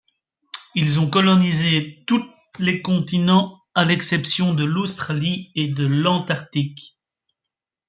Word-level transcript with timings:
Ils 0.73 0.99
ont 0.99 1.11
colonisé 1.11 2.03
tous 2.07 2.25
les 2.57 2.81
continents 2.81 3.61
à 3.75 3.85
l’exception 3.85 4.55
de 4.55 4.63
l'Australie 4.63 5.51
et 5.53 5.67
de 5.67 5.85
l'Antarctique. 5.85 6.97